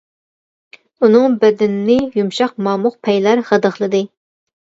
[1.07, 4.01] ئۇنىڭ بەدىنىنى يۇمشاق مامۇق پەيلەر غىدىقلىدى.